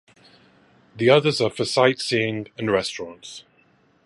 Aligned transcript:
The 0.95 1.11
others 1.11 1.39
are 1.41 1.51
for 1.51 1.63
sightseeing 1.63 2.47
and 2.57 2.71
restaurants. 2.71 3.43